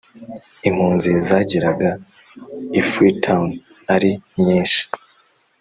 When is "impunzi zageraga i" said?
0.67-2.81